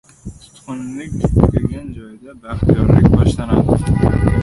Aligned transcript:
•Tutqunlik 0.43 1.13
tugagan 1.33 1.85
joyda 1.99 2.35
baxtiyorlik 2.43 3.07
boshlanadi. 3.15 3.83